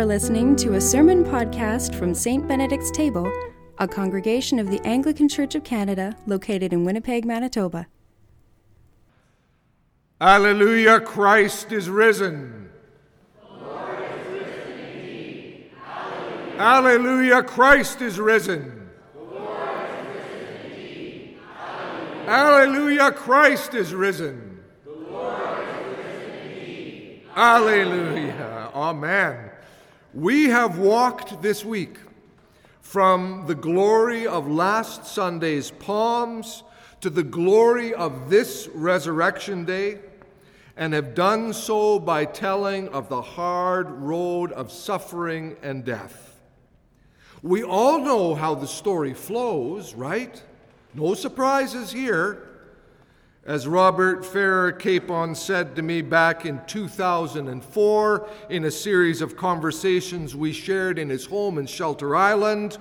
[0.00, 2.48] are listening to a sermon podcast from St.
[2.48, 3.30] Benedict's Table,
[3.76, 7.86] a congregation of the Anglican Church of Canada located in Winnipeg, Manitoba.
[10.18, 12.70] Alleluia, Christ is risen.
[16.56, 18.88] Alleluia, Christ is risen.
[22.26, 24.62] Alleluia, Christ is risen.
[27.36, 28.70] Alleluia.
[28.74, 29.49] Amen.
[30.14, 31.96] We have walked this week
[32.80, 36.64] from the glory of last Sunday's palms
[37.00, 40.00] to the glory of this resurrection day
[40.76, 46.40] and have done so by telling of the hard road of suffering and death.
[47.40, 50.42] We all know how the story flows, right?
[50.92, 52.48] No surprises here.
[53.46, 60.36] As Robert Farrar Capon said to me back in 2004 in a series of conversations
[60.36, 62.76] we shared in his home in Shelter Island,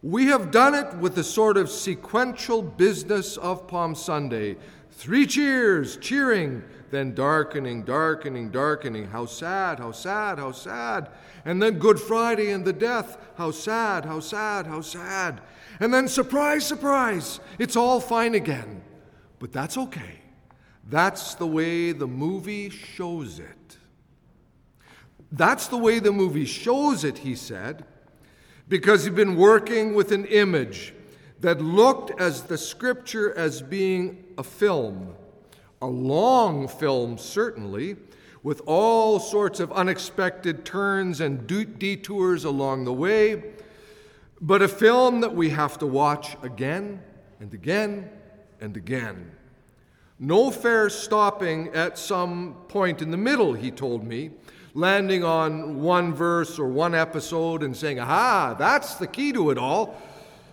[0.00, 4.56] we have done it with the sort of sequential business of Palm Sunday.
[4.92, 9.08] Three cheers, cheering, then darkening, darkening, darkening.
[9.08, 11.08] How sad, how sad, how sad.
[11.44, 13.16] And then Good Friday and the death.
[13.36, 15.40] How sad, how sad, how sad.
[15.80, 18.82] And then surprise, surprise, it's all fine again.
[19.42, 20.20] But that's okay.
[20.88, 23.76] That's the way the movie shows it.
[25.32, 27.84] That's the way the movie shows it, he said,
[28.68, 30.94] because he'd been working with an image
[31.40, 35.12] that looked as the scripture as being a film,
[35.80, 37.96] a long film, certainly,
[38.44, 43.42] with all sorts of unexpected turns and detours along the way,
[44.40, 47.02] but a film that we have to watch again
[47.40, 48.08] and again
[48.62, 49.32] and again.
[50.18, 54.30] No fair stopping at some point in the middle, he told me,
[54.72, 59.58] landing on one verse or one episode and saying, aha, that's the key to it
[59.58, 60.00] all.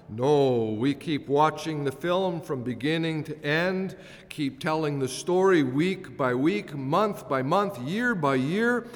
[0.09, 3.95] No, we keep watching the film from beginning to end,
[4.27, 8.87] keep telling the story week by week, month by month, year by year,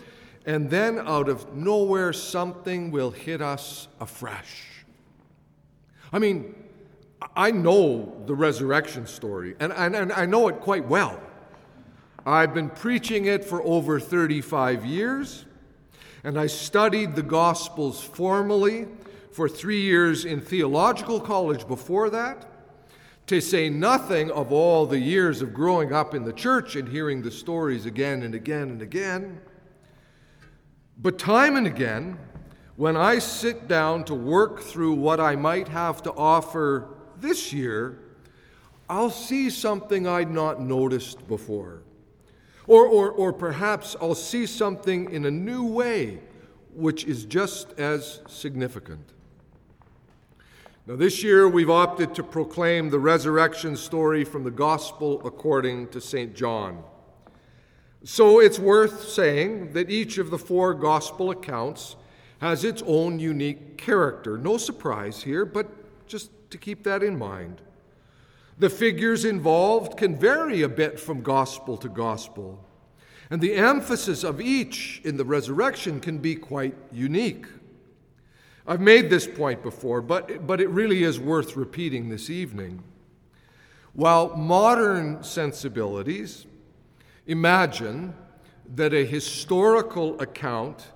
[0.48, 4.64] and then out of nowhere something will hit us afresh.
[6.12, 6.63] I mean,
[7.36, 11.22] I know the resurrection story, and, and, and, I know it quite well.
[12.26, 15.46] I've been preaching it for over 35 years,
[16.24, 18.88] and I studied the Gospels formally
[19.32, 22.46] for three years in theological college before that,
[23.28, 27.22] to say nothing of all the years of growing up in the church and hearing
[27.22, 29.40] the stories again and again and again.
[30.98, 32.18] But time and again,
[32.76, 36.88] when I sit down to work through what I might have to offer
[37.24, 37.98] this year,
[38.90, 41.82] I'll see something I'd not noticed before.
[42.68, 46.20] Or, or, or perhaps I'll see something in a new way,
[46.76, 49.10] which is just as significant.
[50.86, 56.02] Now, this year we've opted to proclaim the resurrection story from the Gospel according to
[56.02, 56.36] St.
[56.36, 56.84] John.
[58.04, 61.96] So it's worth saying that each of the four Gospel accounts
[62.40, 64.38] has its own unique character.
[64.38, 67.62] No surprise here, but just to keep that in mind.
[68.60, 72.64] The figures involved can vary a bit from gospel to gospel,
[73.30, 77.48] and the emphasis of each in the resurrection can be quite unique.
[78.66, 82.84] I've made this point before, but, but it really is worth repeating this evening.
[83.94, 86.46] While modern sensibilities
[87.28, 88.14] imagine
[88.76, 90.88] that a historical account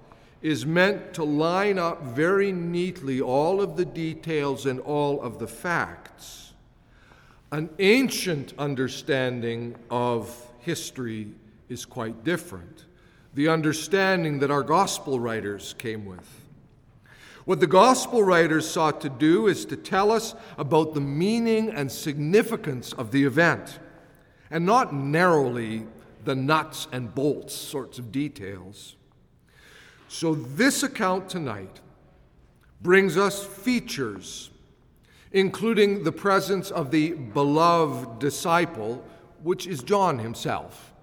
[0.48, 5.48] is meant to line up very neatly all of the details and all of the
[5.48, 6.54] facts.
[7.52, 11.28] An ancient understanding of history
[11.68, 12.86] is quite different.
[13.34, 16.46] The understanding that our gospel writers came with.
[17.44, 21.92] What the gospel writers sought to do is to tell us about the meaning and
[21.92, 23.80] significance of the event,
[24.50, 25.86] and not narrowly
[26.24, 28.94] the nuts and bolts sorts of details.
[30.08, 31.82] So, this account tonight
[32.82, 34.52] brings us features,
[35.32, 39.04] including the presence of the beloved disciple,
[39.44, 40.94] which is John himself.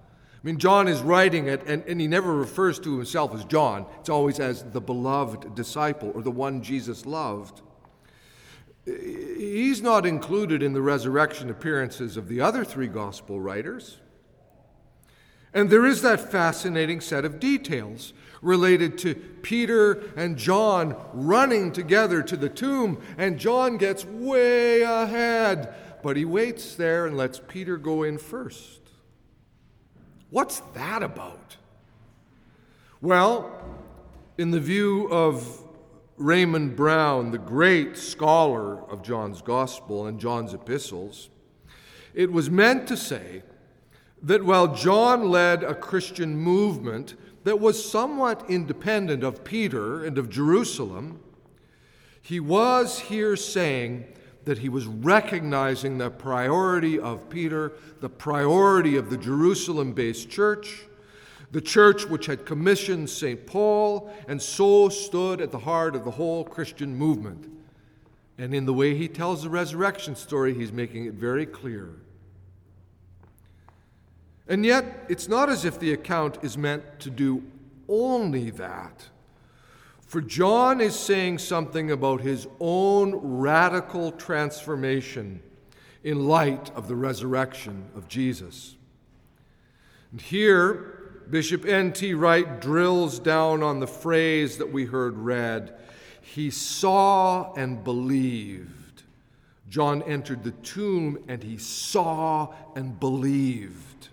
[0.45, 3.85] I mean, John is writing it, and, and he never refers to himself as John.
[3.99, 7.61] It's always as the beloved disciple or the one Jesus loved.
[8.85, 13.97] He's not included in the resurrection appearances of the other three gospel writers.
[15.55, 18.11] And there is that fascinating set of details
[18.41, 25.73] related to Peter and John running together to the tomb, and John gets way ahead,
[26.03, 28.81] but he waits there and lets Peter go in first.
[30.29, 31.55] What's that about?
[33.01, 33.51] Well,
[34.37, 35.63] In the view of
[36.17, 41.29] Raymond Brown, the great scholar of John's Gospel and John's epistles,
[42.13, 43.43] it was meant to say
[44.25, 47.13] that while John led a Christian movement
[47.43, 51.19] that was somewhat independent of Peter and of Jerusalem,
[52.23, 54.05] he was here saying
[54.45, 60.85] that he was recognizing the priority of Peter, the priority of the Jerusalem based church,
[61.51, 63.45] the church which had commissioned St.
[63.45, 67.47] Paul and so stood at the heart of the whole Christian movement.
[68.39, 71.91] And in the way he tells the resurrection story, he's making it very clear.
[74.47, 77.43] And yet, it's not as if the account is meant to do
[77.87, 79.09] only that.
[80.01, 85.41] For John is saying something about his own radical transformation
[86.03, 88.75] in light of the resurrection of Jesus.
[90.11, 92.13] And here, Bishop N.T.
[92.13, 95.75] Wright drills down on the phrase that we heard read
[96.21, 99.03] He saw and believed.
[99.67, 104.09] John entered the tomb and he saw and believed.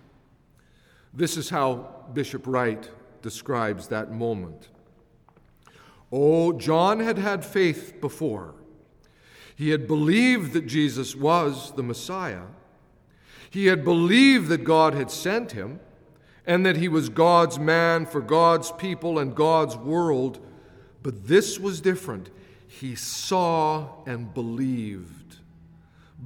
[1.13, 2.89] This is how Bishop Wright
[3.21, 4.69] describes that moment.
[6.11, 8.55] Oh, John had had faith before.
[9.55, 12.43] He had believed that Jesus was the Messiah.
[13.49, 15.79] He had believed that God had sent him
[16.45, 20.39] and that he was God's man for God's people and God's world.
[21.03, 22.29] But this was different.
[22.67, 25.37] He saw and believed.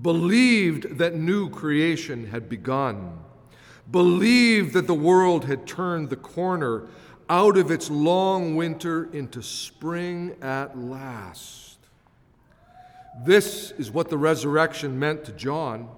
[0.02, 3.20] Believed that new creation had begun.
[3.90, 6.88] Believed that the world had turned the corner
[7.30, 11.78] out of its long winter into spring at last.
[13.26, 15.90] This is what the resurrection meant to John,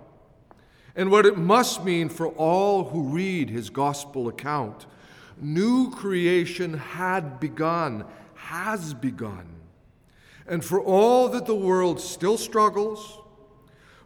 [0.96, 4.86] and what it must mean for all who read his gospel account.
[5.38, 8.06] New creation had begun,
[8.36, 9.48] has begun.
[10.48, 13.19] And for all that the world still struggles,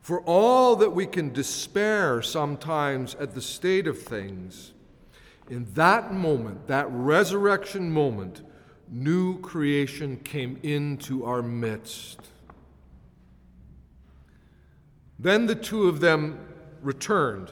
[0.03, 4.73] for all that we can despair sometimes at the state of things,
[5.49, 8.41] in that moment, that resurrection moment,
[8.89, 12.19] new creation came into our midst.
[15.17, 16.37] Then the two of them
[16.81, 17.51] returned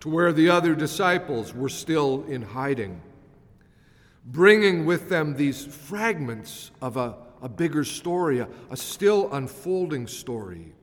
[0.00, 3.00] to where the other disciples were still in hiding,
[4.26, 10.74] bringing with them these fragments of a, a bigger story, a, a still unfolding story.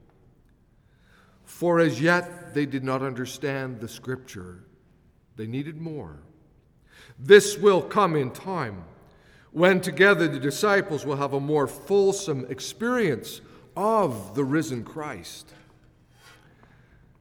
[1.45, 4.63] For as yet they did not understand the scripture,
[5.35, 6.19] they needed more.
[7.17, 8.83] This will come in time
[9.51, 13.39] when together the disciples will have a more fulsome experience
[13.77, 15.53] of the risen Christ.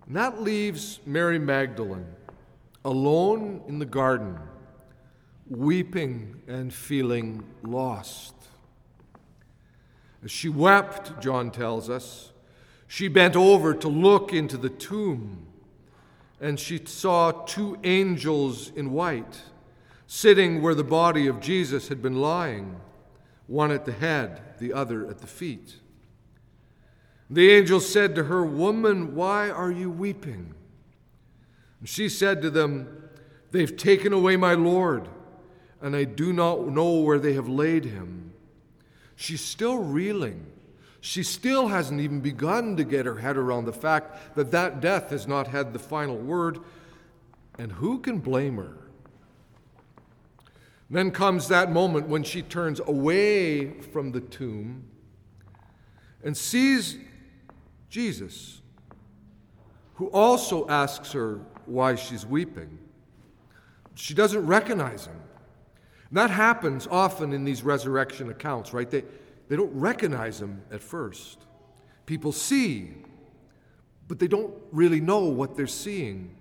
[0.07, 2.07] And that leaves Mary Magdalene
[2.85, 4.39] alone in the garden,
[5.49, 8.35] weeping and feeling lost.
[10.23, 12.33] As she wept, John tells us,
[12.95, 15.45] she bent over to look into the tomb,
[16.41, 19.43] and she saw two angels in white
[20.07, 22.77] sitting where the body of Jesus had been lying,
[23.49, 25.75] one at the head, the other at the feet.
[27.29, 30.55] The angel said to her, Woman, why are you weeping?
[31.81, 33.09] And she said to them,
[33.51, 35.09] They've taken away my Lord,
[35.83, 38.35] and I do not know where they have laid him.
[39.17, 40.47] She's still reeling.
[41.05, 45.11] She still hasn't even begun to get her head around the fact that that death
[45.11, 46.61] has not had the final word.
[47.59, 48.79] And who can blame her?
[50.89, 54.85] Then comes that moment when she turns away from the tomb
[56.25, 56.97] and sees
[57.91, 58.63] Jesus,
[59.97, 62.79] who also asks her why she's weeping.
[63.95, 65.21] She doesn't recognize him.
[66.09, 68.91] And that happens often in these resurrection accounts, right?
[68.91, 69.05] They,
[69.49, 71.39] they don't recognize him at first.
[72.07, 72.95] People see,
[74.09, 76.35] but they don't really know what they're seeing.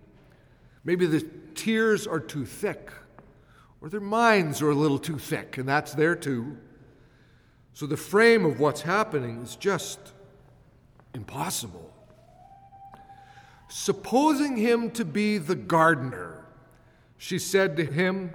[0.83, 2.91] Maybe the tears are too thick
[3.83, 6.55] or their minds are a little too thick, and that's there too.
[7.73, 9.99] So the frame of what's happening is just
[11.13, 11.93] impossible.
[13.67, 16.45] Supposing him to be the gardener,
[17.17, 18.31] she said to him,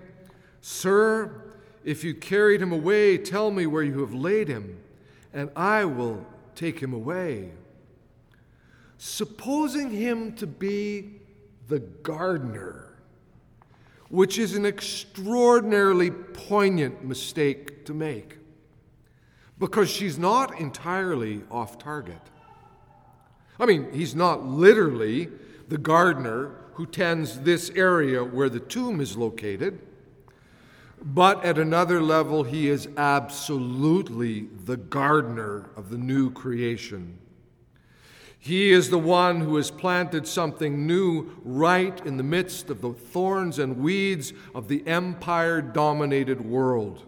[0.61, 1.48] Sir,
[1.89, 4.79] if you carried him away, tell me where you have laid him,
[5.33, 6.23] and I will
[6.55, 7.53] take him away.
[8.99, 11.13] Supposing him to be
[11.67, 12.99] the gardener,
[14.11, 18.37] which is an extraordinarily poignant mistake to make
[19.59, 22.21] because she's not entirely off target.
[23.59, 25.31] I mean, he's not literally
[25.69, 29.81] the gardener who tends this area where the tomb is located,
[31.03, 37.19] But at another level, he is absolutely the gardener of the new creation.
[38.39, 42.93] He is the one who has planted something new right in the midst of the
[42.93, 47.05] thorns and weeds of the empire dominated world.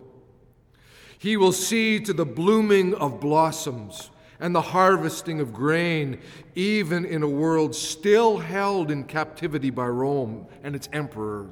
[1.19, 6.19] He will see to the blooming of blossoms and the harvesting of grain,
[6.55, 11.51] even in a world still held in captivity by Rome and its emperor.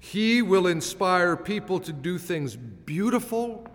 [0.00, 3.68] He will inspire people to do things beautiful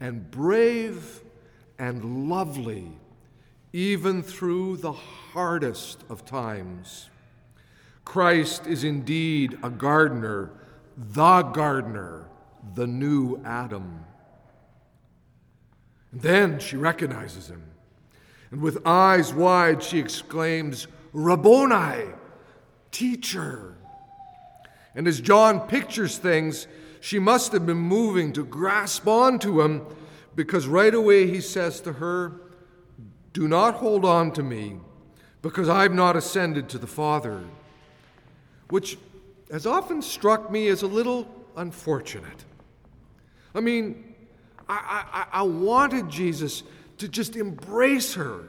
[0.00, 1.22] and brave
[1.78, 2.90] and lovely
[3.72, 7.08] even through the hardest of times.
[8.04, 10.52] Christ is indeed a gardener,
[10.96, 12.28] the gardener,
[12.74, 14.04] the new Adam.
[16.12, 17.62] And then she recognizes him.
[18.50, 22.12] And with eyes wide, she exclaims, Rabboni,
[22.92, 23.73] teacher.
[24.94, 26.66] And as John pictures things,
[27.00, 29.82] she must have been moving to grasp onto him
[30.34, 32.40] because right away he says to her,
[33.32, 34.76] do not hold on to me,
[35.42, 37.42] because I have not ascended to the Father.
[38.70, 38.96] Which
[39.50, 42.44] has often struck me as a little unfortunate.
[43.54, 44.14] I mean,
[44.68, 46.62] I, I, I wanted Jesus
[46.98, 48.48] to just embrace her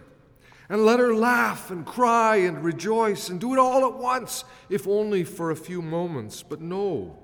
[0.70, 4.88] and let her laugh and cry and rejoice and do it all at once, if
[4.88, 6.44] only for a few moments.
[6.44, 7.18] But no,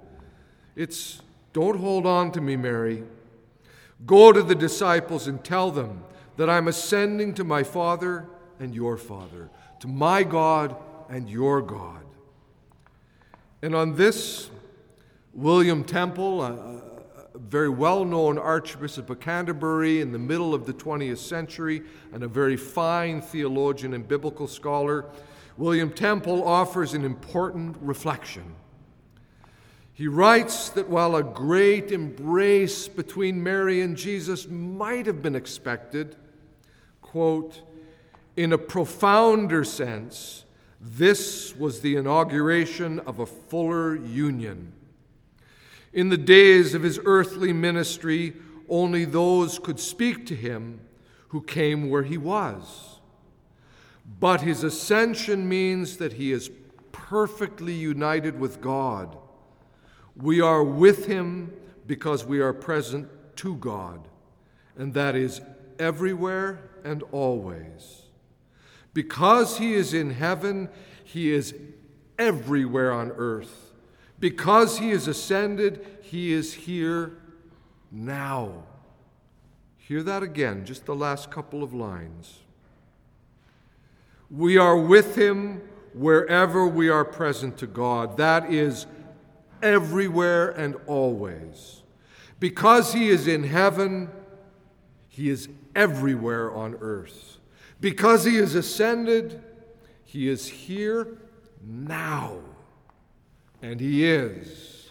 [0.75, 1.21] it's
[1.53, 3.03] don't hold on to me, Mary.
[4.05, 6.03] Go to the disciples and tell them
[6.37, 8.25] that I'm ascending to my Father
[8.59, 10.75] and your Father, to my God
[11.09, 12.03] and your God.
[13.61, 14.49] And on this,
[15.33, 16.90] William Temple, a
[17.49, 21.81] very well known Archbishop of Canterbury in the middle of the 20th century,
[22.13, 25.05] and a very fine theologian and biblical scholar,
[25.57, 28.55] William Temple offers an important reflection.
[29.93, 36.15] He writes that while a great embrace between Mary and Jesus might have been expected,
[37.01, 37.61] quote,
[38.35, 40.45] in a profounder sense,
[40.79, 44.73] this was the inauguration of a fuller union.
[45.93, 48.33] In the days of his earthly ministry,
[48.69, 50.79] only those could speak to him
[51.29, 52.99] who came where he was.
[54.19, 56.49] But his ascension means that he is
[56.91, 59.17] perfectly united with God.
[60.15, 61.53] We are with him
[61.87, 64.07] because we are present to God,
[64.77, 65.41] and that is
[65.79, 68.03] everywhere and always.
[68.93, 70.69] Because he is in heaven,
[71.03, 71.55] he is
[72.19, 73.70] everywhere on earth.
[74.21, 77.17] Because he is ascended, he is here
[77.91, 78.63] now.
[79.77, 82.39] Hear that again, just the last couple of lines.
[84.29, 85.63] We are with him
[85.93, 88.15] wherever we are present to God.
[88.17, 88.85] That is
[89.61, 91.81] everywhere and always.
[92.39, 94.09] Because he is in heaven,
[95.09, 97.39] he is everywhere on earth.
[97.79, 99.41] Because he is ascended,
[100.05, 101.17] he is here
[101.65, 102.37] now.
[103.61, 104.89] And he is.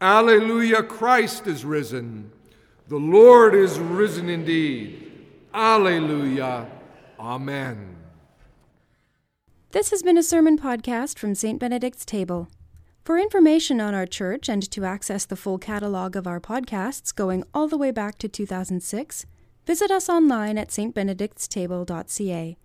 [0.00, 2.32] Alleluia, Christ is risen.
[2.88, 5.12] The Lord is risen indeed.
[5.54, 6.66] Alleluia.
[7.18, 7.96] Amen.
[9.72, 11.60] This has been a sermon podcast from St.
[11.60, 12.48] Benedict's Table.
[13.04, 17.44] For information on our church and to access the full catalog of our podcasts going
[17.54, 19.26] all the way back to 2006,
[19.66, 22.56] visit us online at stbenedictstable.ca.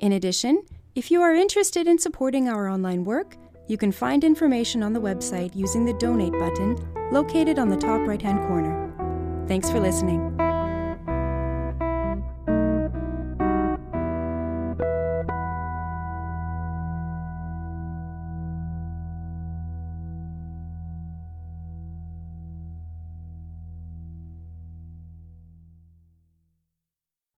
[0.00, 0.62] In addition,
[0.94, 3.36] if you are interested in supporting our online work,
[3.70, 6.76] you can find information on the website using the donate button
[7.12, 8.92] located on the top right hand corner.
[9.46, 10.29] Thanks for listening.